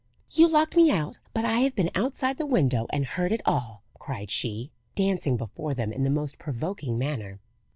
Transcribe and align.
"You 0.31 0.47
locked 0.47 0.75
me 0.75 0.89
out, 0.89 1.19
but 1.31 1.45
I 1.45 1.59
have 1.59 1.75
been 1.75 1.91
outside 1.93 2.37
the 2.37 2.45
window 2.47 2.87
and 2.91 3.05
heard 3.05 3.31
it 3.31 3.41
all," 3.45 3.83
cried 3.99 4.31
she, 4.31 4.71
dancing 4.95 5.37
before 5.37 5.75
them 5.75 5.93
in 5.93 6.01
the 6.01 6.09
most 6.09 6.39
provoking 6.39 6.97
manner. 6.97 7.39